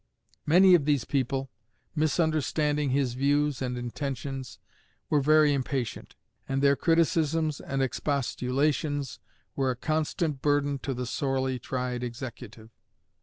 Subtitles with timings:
[0.47, 1.51] Many of these people,
[1.95, 4.57] misunderstanding his views and intentions,
[5.11, 6.15] were very impatient;
[6.49, 9.19] and their criticisms and expostulations
[9.55, 12.71] were a constant burden to the sorely tried Executive.